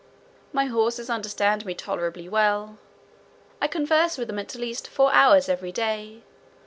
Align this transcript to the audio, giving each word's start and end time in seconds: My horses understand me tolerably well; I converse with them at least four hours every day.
My 0.51 0.65
horses 0.65 1.11
understand 1.11 1.63
me 1.63 1.75
tolerably 1.75 2.27
well; 2.27 2.79
I 3.61 3.67
converse 3.67 4.17
with 4.17 4.29
them 4.29 4.39
at 4.39 4.55
least 4.55 4.87
four 4.87 5.13
hours 5.13 5.47
every 5.47 5.71
day. 5.71 6.23